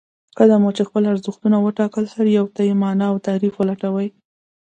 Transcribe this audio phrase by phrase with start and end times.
[0.37, 4.07] کله مو چې خپل ارزښتونه وټاکل هر يو ته يې مانا او تعريف ولټوئ.